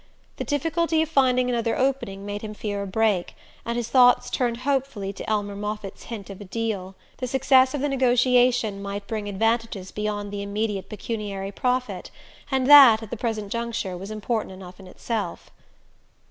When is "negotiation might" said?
7.89-9.05